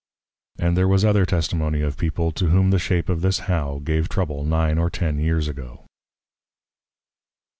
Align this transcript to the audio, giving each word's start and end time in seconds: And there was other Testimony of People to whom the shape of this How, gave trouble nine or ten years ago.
And 0.57 0.75
there 0.75 0.87
was 0.87 1.05
other 1.05 1.27
Testimony 1.27 1.81
of 1.81 1.95
People 1.95 2.31
to 2.31 2.47
whom 2.47 2.71
the 2.71 2.79
shape 2.79 3.07
of 3.07 3.21
this 3.21 3.37
How, 3.45 3.77
gave 3.83 4.09
trouble 4.09 4.43
nine 4.43 4.79
or 4.79 4.89
ten 4.89 5.19
years 5.19 5.47
ago. 5.47 5.85